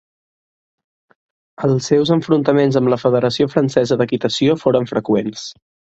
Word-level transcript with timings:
Els 1.67 1.89
seus 1.91 2.11
enfrontaments 2.15 2.79
amb 2.81 2.93
la 2.95 2.99
federació 3.03 3.49
francesa 3.55 3.99
d'equitació 4.01 4.57
foren 4.65 4.91
freqüents. 4.95 5.45